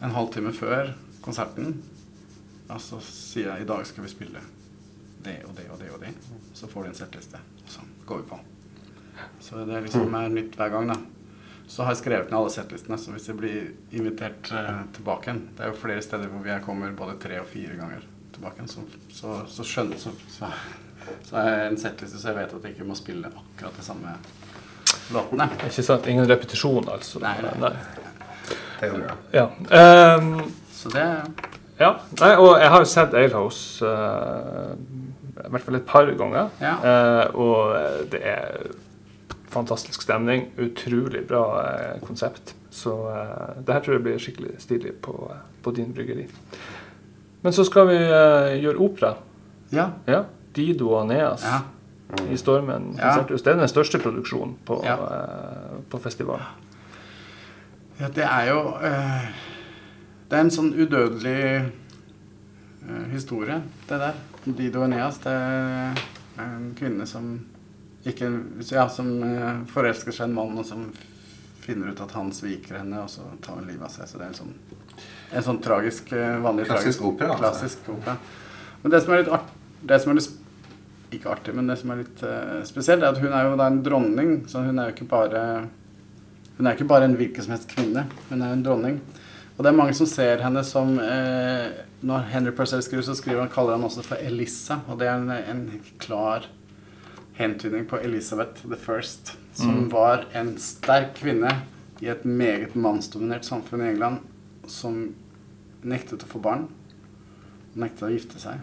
en 0.01 0.15
halvtime 0.15 0.53
før 0.57 0.93
konserten. 1.21 1.77
Og 2.71 2.79
så 2.81 3.01
sier 3.05 3.51
jeg 3.51 3.65
i 3.65 3.69
dag 3.69 3.85
skal 3.87 4.07
vi 4.07 4.13
spille 4.13 4.41
det 5.21 5.41
og 5.45 5.53
det 5.57 5.67
og 5.69 5.81
det 5.81 5.91
og 5.93 6.01
det. 6.01 6.13
Så 6.57 6.69
får 6.71 6.87
du 6.87 6.91
en 6.91 6.97
settliste, 6.97 7.41
så 7.69 7.83
går 8.09 8.23
vi 8.23 8.29
på. 8.31 8.39
Så 9.43 9.65
det 9.67 9.83
liksom 9.85 10.15
er 10.17 10.31
nytt 10.33 10.55
hver 10.57 10.71
gang, 10.73 10.89
da. 10.89 10.97
Så 11.71 11.85
har 11.85 11.93
jeg 11.93 12.01
skrevet 12.01 12.31
ned 12.31 12.35
alle 12.35 12.51
settlistene, 12.51 12.97
så 12.99 13.13
hvis 13.15 13.29
jeg 13.29 13.37
blir 13.39 13.69
invitert 13.95 14.49
eh, 14.51 14.81
tilbake 14.97 15.29
igjen 15.29 15.37
Det 15.55 15.63
er 15.63 15.69
jo 15.71 15.77
flere 15.79 16.03
steder 16.03 16.27
hvor 16.27 16.49
jeg 16.49 16.63
kommer 16.65 16.91
både 16.97 17.15
tre 17.21 17.37
og 17.39 17.47
fire 17.47 17.77
ganger 17.79 18.03
tilbake 18.35 18.59
igjen, 18.59 18.71
så, 18.71 18.83
så, 19.15 19.37
så 19.47 19.67
skjønner 19.67 20.01
så, 20.01 20.11
så, 20.33 20.49
så 21.29 21.39
er 21.39 21.47
jeg 21.51 21.69
en 21.69 21.79
settliste, 21.79 22.19
så 22.19 22.31
jeg 22.31 22.39
vet 22.41 22.57
at 22.57 22.67
jeg 22.67 22.75
ikke 22.75 22.89
må 22.89 22.97
spille 22.99 23.31
akkurat 23.31 23.79
det 23.79 23.87
samme 23.87 24.17
låtene. 25.15 25.47
ikke 25.69 25.85
sant, 25.87 26.11
ingen 26.11 26.27
repetisjon, 26.27 26.91
altså. 26.91 27.23
Nei, 27.23 27.37
nei. 27.63 27.71
Det 28.51 28.89
er 28.89 28.91
jo 28.91 28.99
bra. 28.99 29.15
Ja. 29.35 29.47
Um, 30.17 30.51
Så 30.75 30.91
det 30.91 31.07
ja. 31.81 31.95
Nei, 32.19 32.31
og 32.35 32.59
jeg 32.61 32.69
har 32.69 32.83
jo 32.83 32.87
sett 32.89 33.15
Alehouse 33.17 33.85
uh, 33.85 34.75
i 35.41 35.49
hvert 35.49 35.65
fall 35.65 35.79
et 35.79 35.87
par 35.87 36.09
ganger. 36.19 36.51
Ja. 36.61 36.73
uh, 36.83 37.41
og 37.41 37.75
eh, 37.79 38.01
det 38.11 38.21
er 38.27 38.65
fantastisk 39.51 40.01
stemning. 40.05 40.47
Utrolig 40.57 41.25
bra 41.27 41.43
eh, 41.67 41.99
konsept. 42.05 42.53
Så 42.71 42.93
eh, 43.11 43.61
det 43.65 43.73
her 43.75 43.83
tror 43.85 43.97
jeg 43.97 44.03
blir 44.05 44.21
skikkelig 44.21 44.55
stilig 44.63 44.93
på, 45.03 45.15
eh, 45.33 45.41
på 45.63 45.73
din 45.75 45.91
bryggeri. 45.95 46.27
Men 47.41 47.53
så 47.53 47.65
skal 47.65 47.87
vi 47.89 47.97
gjøre 48.61 48.77
opera. 48.85 49.13
Ja. 49.73 49.89
Ja. 50.07 50.23
Dido 50.55 50.89
og 50.91 51.01
Aneas 51.05 51.43
Ja. 51.47 51.61
i 52.29 52.35
Stormen 52.37 52.95
Ja. 52.99 53.15
Det 53.27 53.47
er 53.47 53.55
den 53.55 53.67
største 53.71 53.99
produksjonen 53.99 54.57
på, 54.67 54.81
Ja. 54.85 54.97
på 55.89 55.97
festivalen. 56.03 56.43
Ja, 57.99 58.07
det 58.07 58.23
er 58.25 58.49
jo 58.49 58.59
eh, 58.83 59.29
Det 60.29 60.37
er 60.37 60.41
en 60.41 60.51
sånn 60.51 60.73
udødelig 60.73 61.71
eh, 62.87 63.07
historie, 63.11 63.61
det 63.89 63.99
der. 63.99 64.13
Dido 64.45 64.83
Eneas. 64.83 65.17
Det 65.23 65.31
er 65.31 65.97
en 66.39 66.71
kvinne 66.79 67.05
som 67.05 67.33
ikke 68.07 68.29
Ja, 68.71 68.87
som 68.89 69.09
eh, 69.23 69.63
forelsker 69.71 70.15
seg 70.15 70.29
en 70.29 70.37
mann, 70.37 70.57
og 70.57 70.65
som 70.65 70.87
finner 71.61 71.91
ut 71.91 72.01
at 72.01 72.13
han 72.17 72.31
sviker 72.33 72.79
henne, 72.81 73.03
og 73.03 73.09
så 73.13 73.25
tar 73.45 73.59
hun 73.59 73.67
livet 73.69 73.85
av 73.85 73.93
seg. 73.93 74.09
Så 74.09 74.17
det 74.17 74.25
er 74.25 74.31
en 74.33 74.39
sånn, 74.39 74.53
en 75.37 75.45
sånn 75.45 75.61
tragisk 75.63 76.13
eh, 76.17 76.37
vanlig 76.41 76.65
Klassisk 76.69 77.03
tragisk, 77.03 77.09
opera, 77.11 77.35
altså. 77.35 77.43
Klassisk 77.43 77.91
opera. 77.93 78.17
Men 78.81 78.95
det 78.95 79.03
som 79.03 79.13
er 79.13 79.21
litt 79.21 79.35
art, 79.37 79.51
det 79.91 79.99
som 80.01 80.13
er 80.13 80.19
litt 80.21 80.39
ikke 81.11 81.31
artig, 81.33 81.53
men 81.57 81.67
det 81.67 81.75
som 81.81 81.91
er 81.91 82.01
litt 82.05 82.21
uh, 82.23 82.61
spesielt, 82.67 83.03
er 83.03 83.11
at 83.11 83.19
hun 83.19 83.33
er 83.35 83.49
jo 83.49 83.55
da 83.59 83.67
en 83.67 83.81
dronning. 83.83 84.29
Så 84.47 84.63
hun 84.63 84.79
er 84.79 84.89
jo 84.89 84.95
ikke 84.95 85.11
bare 85.11 85.41
Hun 86.55 86.67
er 86.69 86.75
ikke 86.75 86.87
bare 86.87 87.07
en 87.07 87.17
hvilken 87.17 87.43
som 87.43 87.55
helst 87.55 87.71
kvinne. 87.71 88.05
Hun 88.29 88.41
er 88.41 88.51
jo 88.51 88.57
en 88.59 88.63
dronning. 88.63 88.99
Og 89.57 89.63
det 89.63 89.71
er 89.71 89.77
mange 89.77 89.95
som 89.97 90.07
ser 90.07 90.43
henne 90.43 90.61
som 90.65 90.93
eh, 91.01 91.67
Når 92.05 92.27
Henry 92.31 92.53
Purcell 92.55 92.83
skriver, 92.85 93.03
så 93.05 93.15
skriver 93.17 93.43
han, 93.43 93.51
kaller 93.51 93.75
han 93.75 93.85
også 93.87 94.05
for 94.05 94.21
Elissa. 94.23 94.79
Og 94.87 95.01
det 95.01 95.09
er 95.09 95.19
en, 95.19 95.31
en 95.31 95.63
klar 96.01 96.47
hentydning 97.41 97.87
på 97.89 97.99
Elizabeth 97.99 98.63
the 98.67 98.79
First, 98.79 99.35
som 99.57 99.87
var 99.91 100.27
en 100.37 100.53
sterk 100.61 101.15
kvinne 101.19 101.51
i 102.01 102.09
et 102.11 102.23
meget 102.25 102.75
mannsdominert 102.75 103.45
samfunn 103.45 103.83
i 103.83 103.91
England, 103.91 104.21
som 104.69 105.03
nektet 105.81 106.25
å 106.25 106.29
få 106.29 106.41
barn. 106.41 106.67
Nektet 107.73 108.07
å 108.07 108.11
gifte 108.13 108.41
seg. 108.41 108.61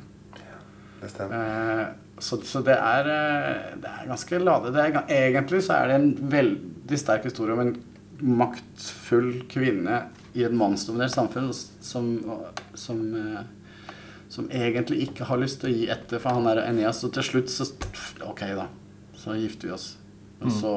Det 1.00 1.11
stemmer. 1.12 1.50
Eh, 1.82 1.87
så, 2.18 2.40
så 2.42 2.62
det 2.66 2.75
er, 2.75 3.11
eh, 3.14 3.75
det 3.82 3.90
er 3.92 4.08
ganske 4.11 4.40
ladet. 4.42 4.73
Det 4.75 4.85
er, 4.85 4.99
egentlig 5.28 5.62
så 5.66 5.78
er 5.78 5.90
det 5.90 5.99
en 5.99 6.11
veldig 6.32 6.99
sterk 6.99 7.28
historie 7.28 7.54
om 7.54 7.62
en 7.62 7.76
maktfull 8.18 9.44
kvinne 9.50 10.02
i 10.35 10.42
et 10.47 10.54
mannsdominert 10.54 11.14
samfunn 11.14 11.52
som, 11.54 12.11
som, 12.75 13.04
eh, 13.14 13.44
som 14.28 14.50
egentlig 14.50 15.02
ikke 15.08 15.28
har 15.28 15.40
lyst 15.40 15.62
til 15.62 15.70
å 15.70 15.76
gi 15.76 15.87
etter 15.92 16.20
for 16.23 16.37
han 16.37 16.49
er 16.50 16.62
Enias. 16.66 17.00
Og 17.06 17.14
til 17.16 17.25
slutt 17.25 17.52
så 17.52 17.68
Ok, 18.26 18.44
da. 18.56 18.68
Så 19.16 19.37
gifter 19.38 19.70
vi 19.70 19.75
oss. 19.75 19.88
Og 20.44 20.52
så 20.54 20.75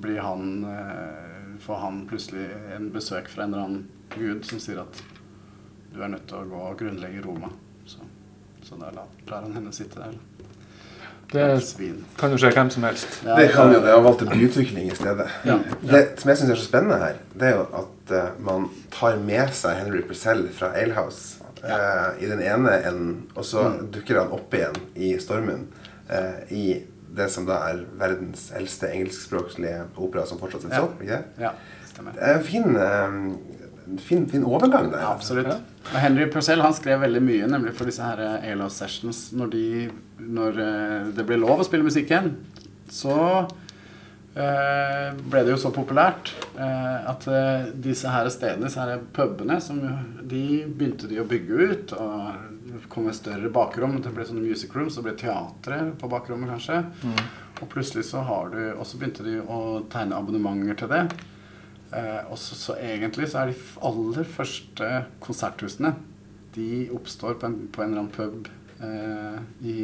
blir 0.00 0.20
han 0.24 0.64
eh, 0.64 1.58
Får 1.64 1.80
han 1.80 2.04
plutselig 2.08 2.48
en 2.76 2.88
besøk 2.92 3.28
fra 3.30 3.44
en 3.44 3.54
eller 3.54 3.64
annen 3.64 3.84
gud 4.14 4.46
som 4.46 4.60
sier 4.60 4.80
at 4.82 5.02
du 5.94 6.00
er 6.02 6.10
nødt 6.10 6.26
til 6.28 6.40
å 6.40 6.48
gå 6.50 6.60
og 6.66 6.78
grunnlegge 6.80 7.22
Roma. 7.24 7.48
Så, 7.86 8.02
så 8.66 8.76
da 8.80 8.90
lar 8.96 9.36
han 9.36 9.54
henne 9.54 9.72
sitte 9.72 10.02
der. 10.02 10.16
Det 11.30 11.46
kan 12.18 12.34
jo 12.34 12.38
skje 12.38 12.50
hvem 12.54 12.70
som 12.74 12.84
helst. 12.84 13.20
Ja, 13.24 13.38
Det 13.38 13.52
kan 13.54 13.72
jo 13.72 13.78
det. 13.80 13.94
Han 13.94 14.04
valgte 14.04 14.26
byutvikling 14.28 14.90
i 14.90 14.98
stedet. 14.98 15.28
Ja. 15.46 15.56
Det 15.80 16.02
som 16.20 16.30
jeg 16.30 16.40
syns 16.40 16.52
er 16.52 16.60
så 16.60 16.66
spennende 16.66 16.98
her, 17.00 17.22
det 17.32 17.48
er 17.48 17.56
jo 17.56 17.64
at 17.80 18.12
uh, 18.12 18.42
man 18.44 18.68
tar 18.94 19.16
med 19.22 19.54
seg 19.56 19.78
Henry 19.80 20.02
Purcell 20.04 20.44
fra 20.54 20.74
Alehouse 20.74 21.43
eh, 21.64 22.22
i 22.24 22.26
den 22.30 22.40
ene 22.42 22.70
enden, 22.84 23.26
og 23.36 23.44
så 23.44 23.64
Mm. 23.70 23.90
dukker 23.90 24.18
han 24.22 24.32
opp 24.32 24.52
igjen 24.54 24.76
i 24.96 25.14
Stormen 25.18 25.66
eh, 26.10 26.52
i 26.52 26.82
det 27.14 27.30
som 27.30 27.46
da 27.46 27.60
er 27.70 27.84
verdens 27.98 28.50
eldste 28.56 28.88
engelskspråklige 28.92 29.84
opera 29.96 30.26
som 30.26 30.38
fortsatt 30.38 30.62
settes 30.62 30.76
Ja. 30.76 30.82
opp. 30.84 31.00
ikke 31.00 31.18
det? 31.18 31.24
Ja, 31.40 31.52
stemmer. 31.86 32.12
Det 32.12 32.22
er 32.22 32.34
en 32.34 32.44
fin, 32.44 32.76
eh, 32.76 33.98
fin, 34.00 34.26
fin 34.28 34.44
overgang 34.44 34.90
der. 34.90 34.98
Ja, 35.00 35.12
absolutt. 35.14 35.46
Og 35.46 36.00
Henry 36.00 36.26
Purcell 36.30 36.60
han 36.60 36.72
skrev 36.74 37.00
veldig 37.00 37.22
mye 37.22 37.46
nemlig 37.46 37.74
for 37.74 37.84
disse 37.84 38.02
her 38.02 38.18
ALO 38.52 38.68
Sessions. 38.68 39.32
Når, 39.32 39.50
de, 39.50 39.90
når 40.18 40.58
eh, 40.58 41.12
det 41.16 41.26
ble 41.26 41.36
lov 41.38 41.60
å 41.60 41.64
spille 41.64 41.84
musikk 41.84 42.10
igjen, 42.10 42.34
så 42.90 43.14
eh, 43.44 43.48
ble 44.34 45.44
det 45.46 45.52
jo 45.54 45.58
så 45.62 45.70
populært 45.74 46.32
eh, 46.58 47.04
at 47.10 47.26
eh, 47.30 47.68
disse 47.84 48.10
her 48.10 48.26
stedene, 48.34 48.66
disse 48.66 48.82
her 48.82 48.98
pubene, 49.14 49.60
som, 49.62 49.78
de 50.26 50.64
begynte 50.66 51.06
de 51.10 51.20
å 51.22 51.28
bygge 51.30 51.68
ut. 51.70 51.92
og 51.98 52.50
det 52.74 52.88
kom 52.90 53.06
et 53.06 53.14
større 53.14 53.50
bakrom. 53.54 54.00
Det 54.02 54.10
ble 54.10 54.24
sånne 54.26 54.42
music 54.42 54.72
rooms, 54.74 54.96
så 54.96 55.02
ble 55.04 55.12
teatre 55.20 55.92
på 56.00 56.08
bakrommet 56.10 56.50
kanskje. 56.50 56.80
Og 57.62 57.68
plutselig 57.70 58.02
så 58.08 58.24
har 58.26 58.48
du 58.50 58.58
Og 58.74 58.82
så 58.86 58.98
begynte 58.98 59.22
de 59.22 59.36
å 59.38 59.84
tegne 59.92 60.16
abonnementer 60.18 60.80
til 60.82 60.90
det. 60.90 61.04
Eh, 61.94 62.26
og 62.26 62.34
så, 62.42 62.56
så 62.58 62.74
egentlig 62.82 63.28
så 63.30 63.44
er 63.44 63.52
de 63.52 63.60
aller 63.86 64.26
første 64.26 64.88
konserthusene 65.22 65.92
De 66.56 66.88
oppstår 66.90 67.36
på 67.38 67.46
en, 67.46 67.54
på 67.70 67.82
en 67.84 67.92
eller 67.92 68.02
annen 68.02 68.10
pub 68.16 68.48
eh, 68.82 69.38
i, 69.62 69.76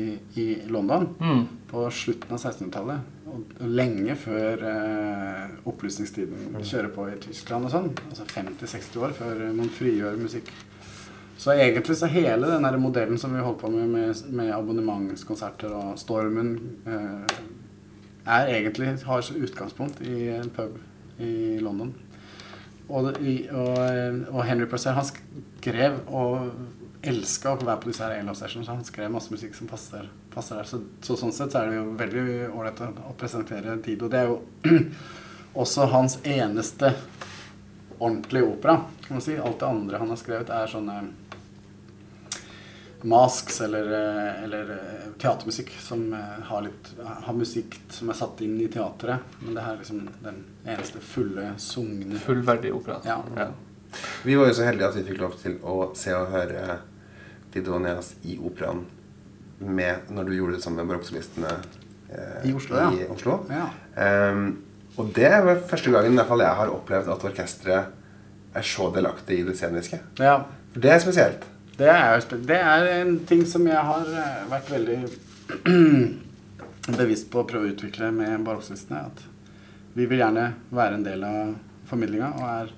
i 0.43 0.49
London 0.67 1.07
Mm. 1.21 1.45
på 1.71 1.85
slutten 1.95 2.35
av 2.35 2.41
1600-tallet. 2.43 3.07
Lenge 3.61 4.17
før 4.19 4.65
eh, 4.67 5.53
opplysningstiden 5.69 6.57
kjører 6.61 6.91
på 6.95 7.07
i 7.11 7.19
Tyskland 7.23 7.69
og 7.69 7.73
sånn. 7.75 7.89
Altså 8.09 8.27
50-60 8.31 8.99
år 9.05 9.15
før 9.17 9.45
man 9.57 9.73
frigjør 9.75 10.19
musikk. 10.21 10.51
Så 11.41 11.55
egentlig 11.55 11.97
så 11.97 12.09
hele 12.13 12.51
den 12.51 12.67
der 12.67 12.77
modellen 12.77 13.19
som 13.19 13.33
vi 13.33 13.41
holdt 13.41 13.63
på 13.63 13.71
med 13.73 13.89
med, 13.89 14.23
med 14.29 14.53
abonnementskonserter 14.53 15.73
og 15.73 15.99
Stormen, 15.99 16.53
eh, 16.87 17.39
er 18.27 18.53
egentlig 18.59 18.93
har 19.07 19.25
så 19.25 19.39
utgangspunkt 19.41 20.03
i 20.05 20.29
en 20.35 20.51
pub 20.53 20.77
i 21.21 21.59
London. 21.59 21.95
Og, 22.91 23.05
og, 23.05 23.79
og 24.29 24.45
Henry 24.45 24.67
Purcell 24.67 24.97
han 24.99 25.07
skrev 25.07 26.01
og 26.07 26.51
elska 27.03 27.55
å 27.55 27.61
være 27.61 27.81
på 27.81 27.91
disse 27.91 28.05
her 28.05 28.19
A-Love 28.19 28.39
Sessions. 28.39 28.69
Han 28.69 28.85
skrev 28.85 29.13
masse 29.13 29.33
musikk 29.33 29.55
som 29.57 29.71
passer, 29.71 30.09
passer 30.35 30.61
der. 30.61 30.69
Så, 30.69 30.83
så 31.05 31.17
sånn 31.17 31.33
sett 31.35 31.55
så 31.55 31.63
er 31.63 31.71
det 31.71 31.79
jo 31.79 31.87
veldig 32.01 32.27
ålreit 32.51 32.83
å, 32.85 32.91
å 33.11 33.17
presentere 33.19 33.79
Dido. 33.85 34.11
Det 34.13 34.21
er 34.21 34.29
jo 34.29 34.81
også 35.65 35.89
hans 35.95 36.19
eneste 36.25 36.93
ordentlige 38.01 38.49
opera, 38.49 38.77
kan 39.07 39.19
man 39.19 39.25
si. 39.25 39.39
Alt 39.39 39.61
det 39.61 39.69
andre 39.69 40.01
han 40.01 40.13
har 40.13 40.21
skrevet, 40.21 40.53
er 40.53 40.71
sånne 40.71 41.01
masks 43.03 43.61
eller, 43.65 43.87
eh, 43.97 44.45
eller 44.45 44.71
eh, 44.71 45.09
teatermusikk 45.21 45.71
som 45.81 46.13
eh, 46.13 46.43
har, 46.45 46.63
litt, 46.63 46.91
har 47.01 47.35
musikk 47.35 47.79
som 47.89 48.11
er 48.13 48.19
satt 48.19 48.41
inn 48.45 48.59
i 48.61 48.69
teatret. 48.73 49.25
Men 49.41 49.57
det 49.57 49.65
her 49.65 49.77
er 49.77 49.83
liksom 49.83 50.05
den 50.21 50.45
eneste 50.67 51.01
fulle, 51.01 51.53
sugne 51.57 52.21
Fullverdig 52.21 52.75
opera. 52.77 53.01
Ja. 53.05 53.49
Vi 54.25 54.37
var 54.37 54.51
jo 54.51 54.55
så 54.55 54.69
heldige 54.69 54.91
at 54.91 55.01
vi 55.01 55.07
fikk 55.09 55.21
lov 55.23 55.37
til 55.41 55.57
å 55.67 55.91
se 55.99 56.15
og 56.15 56.31
høre 56.35 56.79
Dido 57.55 57.79
Neas 57.83 58.15
i 58.25 58.39
operaen 58.39 58.85
med, 59.61 60.09
når 60.09 60.29
du 60.29 60.35
gjorde 60.39 60.57
det 60.57 60.65
sammen 60.65 60.83
med 60.83 60.95
barokksolistene 60.95 61.51
eh, 62.09 62.49
I 62.49 62.55
Oslo, 62.57 62.81
ja. 62.81 63.09
Oslo. 63.13 63.39
Ja. 63.53 63.67
Um, 64.33 64.63
og 64.97 65.13
det 65.17 65.31
var 65.45 65.61
første 65.69 65.93
gangen 65.93 66.15
i 66.15 66.21
hvert 66.21 66.31
fall 66.31 66.43
jeg 66.45 66.59
har 66.61 66.73
opplevd 66.73 67.11
at 67.13 67.27
orkesteret 67.29 68.57
er 68.57 68.67
så 68.67 68.89
delaktig 68.95 69.41
i 69.41 69.47
det 69.47 69.57
sceniske. 69.59 70.01
ja. 70.19 70.41
For 70.71 70.83
det 70.85 70.91
er 70.95 71.01
spesielt. 71.03 71.47
Det 71.79 71.89
er, 71.91 72.21
det 72.47 72.57
er 72.57 72.89
en 73.01 73.17
ting 73.27 73.41
som 73.49 73.65
jeg 73.67 73.81
har 73.89 74.07
eh, 74.07 74.43
vært 74.51 74.69
veldig 74.71 74.99
bevisst 77.01 77.31
på 77.33 77.41
å 77.41 77.47
prøve 77.49 77.67
å 77.67 77.73
utvikle 77.73 78.11
med 78.15 78.45
barokksolistene. 78.47 79.01
At 79.09 79.25
vi 79.97 80.07
vil 80.07 80.23
gjerne 80.23 80.45
være 80.71 80.99
en 80.99 81.07
del 81.07 81.25
av 81.27 81.55
formidlinga. 81.91 82.29
Og 82.37 82.45
er, 82.53 82.71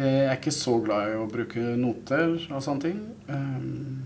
jeg 0.00 0.24
er 0.26 0.36
ikke 0.38 0.52
så 0.54 0.74
glad 0.84 1.12
i 1.12 1.18
å 1.20 1.28
bruke 1.30 1.62
noter 1.78 2.32
og 2.50 2.62
sånne 2.64 2.84
ting. 2.86 2.98
Um, 3.28 4.00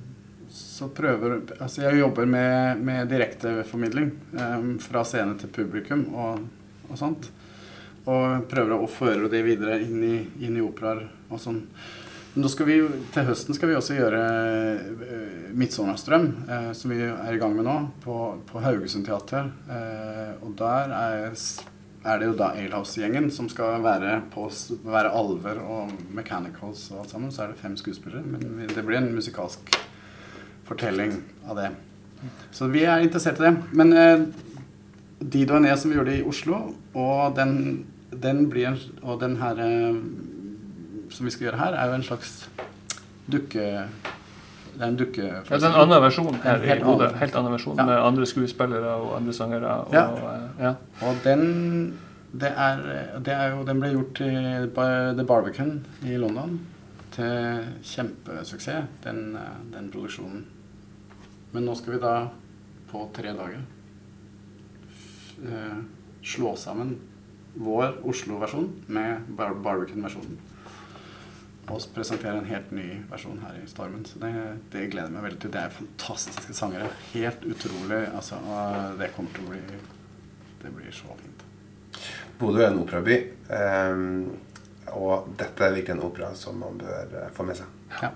så 0.54 0.86
prøver 0.94 1.40
Altså, 1.60 1.82
jeg 1.86 1.98
jobber 2.02 2.28
med, 2.30 2.82
med 2.86 3.08
direkteformidling 3.10 4.12
um, 4.38 4.68
fra 4.82 5.02
scene 5.06 5.34
til 5.40 5.50
publikum 5.54 6.04
og, 6.14 6.44
og 6.90 6.98
sånt. 7.00 7.30
Og 8.04 8.44
prøver 8.50 8.76
å 8.76 8.90
føre 8.90 9.30
det 9.32 9.40
videre 9.46 9.78
inn 9.82 10.02
i, 10.04 10.16
inn 10.44 10.58
i 10.58 10.62
operaer 10.64 11.06
og 11.32 11.40
sånn. 11.40 11.62
Skal 12.50 12.66
vi, 12.66 12.80
til 13.14 13.28
høsten 13.28 13.54
skal 13.54 13.70
vi 13.70 13.76
også 13.78 13.94
gjøre 13.94 14.20
Midtsommerstrøm, 15.54 16.24
eh, 16.50 16.72
som 16.74 16.90
vi 16.90 16.98
er 17.06 17.34
i 17.36 17.38
gang 17.38 17.54
med 17.54 17.66
nå, 17.68 17.74
på, 18.02 18.16
på 18.48 18.62
Haugesund 18.64 19.06
teater. 19.06 19.50
Eh, 19.70 20.32
og 20.42 20.56
der 20.58 20.94
er, 20.98 21.28
s- 21.36 21.60
er 22.04 22.20
det 22.20 22.28
jo 22.28 22.36
da 22.36 22.50
Alehouse-gjengen 22.52 23.30
som 23.32 23.48
skal 23.48 23.80
være, 23.84 24.18
på, 24.32 24.46
være 24.84 25.12
alver 25.16 25.60
og 25.62 25.92
mechanicals 26.12 26.86
og 26.92 27.04
alt 27.04 27.14
sammen. 27.14 27.32
Så 27.32 27.44
er 27.44 27.52
det 27.52 27.62
fem 27.62 27.76
skuespillere, 27.80 28.22
men 28.22 28.68
det 28.68 28.84
blir 28.84 29.00
en 29.00 29.14
musikalsk 29.16 29.72
fortelling 30.68 31.16
av 31.48 31.60
det. 31.60 31.70
Så 32.52 32.68
vi 32.72 32.84
er 32.88 33.04
interessert 33.04 33.40
i 33.40 33.46
det. 33.46 33.54
Men 33.76 33.92
eh, 33.96 34.26
Dido 35.20 35.56
og 35.56 35.64
Ned 35.64 35.76
som 35.80 35.92
vi 35.92 35.98
gjorde 35.98 36.18
i 36.18 36.24
Oslo, 36.28 36.60
og 36.92 37.36
den, 37.36 37.84
den 38.12 38.48
blir 38.52 38.76
Og 39.02 39.20
den 39.20 39.36
her 39.40 39.60
eh, 39.60 40.00
som 41.10 41.26
vi 41.26 41.32
skal 41.32 41.48
gjøre 41.48 41.62
her, 41.62 41.78
er 41.78 41.88
jo 41.88 42.00
en 42.00 42.08
slags 42.10 42.34
dukke... 43.30 43.88
Det 44.74 44.82
er 44.82 44.86
en 44.88 44.96
dukke... 44.98 45.22
Ja, 45.22 45.40
det 45.48 45.62
er 45.62 45.68
en 45.68 45.80
annen 45.84 46.02
versjon 46.02 46.34
her 46.42 46.56
En 46.56 46.62
i 46.64 46.66
helt 46.66 46.82
Bodø. 46.84 47.04
annen. 47.06 47.18
Helt 47.20 47.34
annen 47.38 47.52
versjon 47.52 47.76
Ja. 47.78 47.84
med 47.86 47.96
andre 48.02 48.26
skuespillere 48.26 48.94
og 49.00 49.16
andre 49.16 49.32
sangere. 49.32 49.74
Og, 49.86 49.92
Ja. 49.94 50.04
eh, 50.10 50.64
ja. 50.64 50.74
Og 51.06 51.16
den 51.24 51.98
det 52.34 52.50
er, 52.56 52.80
det 53.24 53.32
er 53.32 53.50
jo, 53.54 53.62
Den 53.64 53.78
ble 53.80 53.92
gjort 53.92 54.20
i 54.20 54.30
The 55.16 55.24
Barbican 55.24 55.86
i 56.02 56.16
London 56.16 56.56
til 57.12 57.64
kjempesuksess, 57.84 58.88
den, 59.04 59.36
eh, 59.36 59.76
den 59.76 59.90
produksjonen. 59.92 60.44
Men 61.52 61.64
nå 61.64 61.76
skal 61.76 61.92
vi 61.94 62.00
da 62.00 62.28
på 62.90 63.08
tre 63.14 63.28
dager 63.32 63.60
eh, 65.44 65.78
slå 66.24 66.56
sammen 66.58 66.96
vår 67.56 68.00
Oslo-versjon 68.04 68.68
med 68.88 69.28
Barbican-versjonen. 69.36 70.38
Og 71.72 71.80
presentere 71.94 72.36
en 72.38 72.48
helt 72.48 72.72
ny 72.76 72.88
versjon 73.08 73.38
her 73.40 73.56
i 73.56 73.66
Stormen. 73.70 74.04
Så 74.04 74.18
det, 74.20 74.32
det 74.72 74.88
gleder 74.92 75.08
jeg 75.08 75.16
meg 75.16 75.26
veldig 75.28 75.40
til. 75.40 75.52
Det 75.54 75.62
er 75.62 75.76
fantastiske 75.78 76.56
sangere. 76.56 76.90
Helt 77.14 77.46
utrolig. 77.48 78.02
Altså, 78.10 78.36
og 78.44 78.98
det 79.00 79.12
kommer 79.16 79.32
til 79.36 79.46
å 79.46 79.54
bli 79.54 79.62
Det 80.64 80.72
blir 80.72 80.92
så 80.96 81.16
fint. 81.20 81.44
Bodø 82.40 82.62
er 82.64 82.70
en 82.72 82.82
operaby. 82.82 83.16
um, 83.48 84.36
og 84.94 85.30
dette 85.38 85.64
er 85.64 85.72
virkelig 85.74 85.96
en 85.96 86.04
opera 86.06 86.28
som 86.38 86.58
man 86.60 86.76
bør 86.78 87.14
eh, 87.18 87.30
få 87.34 87.42
med 87.48 87.56
seg. 87.58 87.66
Ja. 88.02 88.10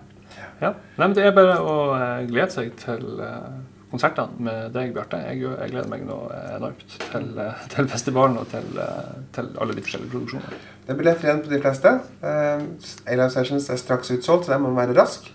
Ja. 0.61 0.71
Nei, 0.99 1.07
men 1.09 1.15
Det 1.17 1.25
er 1.25 1.35
bare 1.35 1.57
å 1.65 1.77
eh, 1.97 2.27
glede 2.29 2.53
seg 2.55 2.75
til 2.79 3.23
eh, 3.25 3.57
konsertene 3.91 4.45
med 4.49 4.75
deg, 4.75 4.93
Bjarte. 4.97 5.21
Jeg, 5.29 5.41
jeg 5.47 5.73
gleder 5.73 5.89
meg 5.93 6.05
nå 6.09 6.19
eh, 6.35 6.51
enormt 6.59 6.99
til, 7.09 7.31
eh, 7.41 7.65
til 7.73 7.89
festivalen 7.89 8.39
og 8.43 8.51
til, 8.53 8.69
eh, 8.83 9.17
til 9.37 9.51
alle 9.61 9.77
de 9.77 9.85
forskjellige 9.87 10.13
produksjonene. 10.13 10.61
Det 10.85 10.95
er 10.95 11.01
billetter 11.01 11.29
igjen 11.29 11.43
på 11.45 11.51
de 11.53 11.59
fleste. 11.61 11.91
Uh, 12.23 12.63
A-Live 13.05 13.33
Sessions 13.35 13.67
er 13.69 13.81
straks 13.81 14.09
utsolgt, 14.15 14.47
så 14.47 14.55
der 14.55 14.63
må 14.63 14.71
man 14.73 14.87
være 14.87 14.97
rask. 14.97 15.27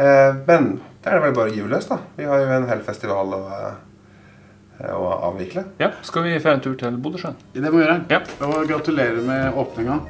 Eh, 0.00 0.34
men 0.46 0.80
da 1.02 1.12
er 1.12 1.18
det 1.18 1.26
vel 1.26 1.36
bare 1.36 1.52
å 1.52 1.54
gyve 1.54 1.72
løs, 1.74 1.88
da. 1.90 2.00
Vi 2.16 2.28
har 2.28 2.40
jo 2.42 2.52
en 2.56 2.68
hel 2.70 2.84
festival 2.86 3.34
å, 3.36 3.42
eh, 3.58 4.92
å 4.96 5.10
avvikle. 5.30 5.64
Ja, 5.82 5.92
Skal 6.02 6.24
vi 6.28 6.38
få 6.40 6.54
en 6.54 6.64
tur 6.64 6.76
til 6.76 6.96
Bodøsjøen? 6.96 7.36
Det 7.52 7.68
må 7.68 7.78
vi 7.78 7.84
gjøre. 7.84 8.00
Ja. 8.10 8.22
Og 8.46 8.66
gratulerer 8.68 9.22
med 9.22 9.52
åpninga. 9.54 10.00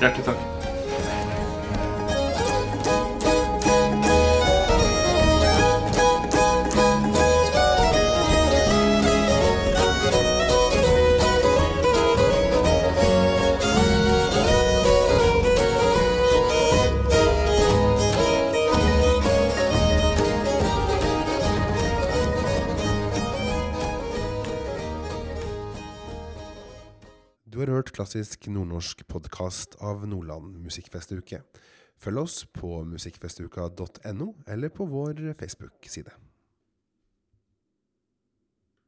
Hjertelig 0.00 0.24
takk. 0.32 0.67
Klassisk 28.08 28.46
nordnorsk 28.48 29.02
podkast 29.04 29.74
av 29.84 30.06
Nordland 30.08 30.54
musikkfestuke. 30.64 31.42
Følg 32.00 32.22
oss 32.22 32.36
på 32.56 32.78
musikkfestuka.no 32.88 34.28
eller 34.48 34.72
på 34.72 34.86
vår 34.88 35.34
Facebook-side. 35.36 36.14